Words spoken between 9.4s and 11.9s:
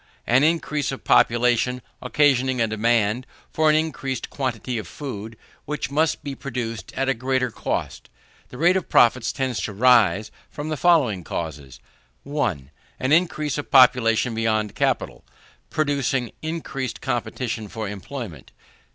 to rise from the following causes: